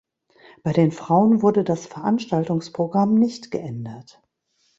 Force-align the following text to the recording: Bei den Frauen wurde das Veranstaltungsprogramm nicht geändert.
Bei 0.63 0.73
den 0.73 0.91
Frauen 0.91 1.43
wurde 1.43 1.63
das 1.63 1.85
Veranstaltungsprogramm 1.85 3.13
nicht 3.13 3.51
geändert. 3.51 4.19